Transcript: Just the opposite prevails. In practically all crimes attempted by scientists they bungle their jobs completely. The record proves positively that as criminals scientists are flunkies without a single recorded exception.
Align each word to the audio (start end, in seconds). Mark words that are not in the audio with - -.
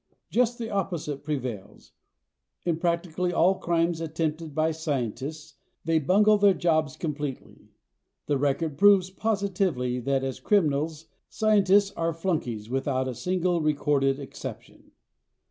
Just 0.31 0.57
the 0.57 0.71
opposite 0.71 1.23
prevails. 1.23 1.91
In 2.65 2.77
practically 2.77 3.31
all 3.31 3.59
crimes 3.59 4.01
attempted 4.01 4.55
by 4.55 4.71
scientists 4.71 5.53
they 5.85 5.99
bungle 5.99 6.39
their 6.39 6.55
jobs 6.55 6.97
completely. 6.97 7.69
The 8.25 8.39
record 8.39 8.79
proves 8.79 9.11
positively 9.11 9.99
that 9.99 10.23
as 10.23 10.39
criminals 10.39 11.05
scientists 11.29 11.91
are 11.91 12.13
flunkies 12.13 12.67
without 12.67 13.07
a 13.07 13.13
single 13.13 13.61
recorded 13.61 14.19
exception. 14.19 14.89